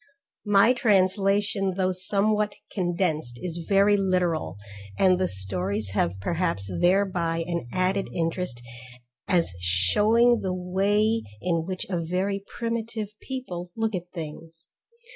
[0.47, 4.57] My translation though somewhat condensed is very literal,
[4.97, 8.63] and the stories have perhaps thereby an added interest
[9.27, 14.65] as shewing the way in which a very primitive people look at things.